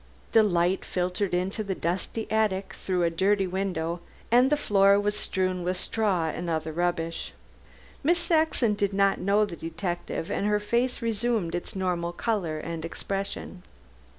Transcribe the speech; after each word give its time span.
The 0.31 0.41
light 0.41 0.83
filtered 0.83 1.31
into 1.31 1.63
the 1.63 1.75
dusty 1.75 2.25
attic 2.31 2.73
through 2.73 3.03
a 3.03 3.11
dirty 3.11 3.45
window, 3.45 3.99
and 4.31 4.49
the 4.49 4.57
floor 4.57 4.99
was 4.99 5.15
strewn 5.15 5.61
with 5.63 5.77
straw 5.77 6.27
and 6.29 6.49
other 6.49 6.71
rubbish. 6.73 7.33
Miss 8.01 8.17
Saxon 8.17 8.73
did 8.73 8.93
not 8.93 9.19
know 9.19 9.45
the 9.45 9.55
detective 9.55 10.31
and 10.31 10.47
her 10.47 10.59
face 10.59 11.03
resumed 11.03 11.53
its 11.53 11.75
normal 11.75 12.13
color 12.13 12.57
and 12.57 12.83
expression. 12.83 13.61